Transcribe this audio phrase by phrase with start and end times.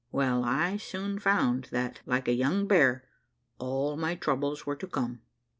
[0.11, 3.07] Well, I soon found that, like a young bear,
[3.59, 5.21] all my troubles were to come.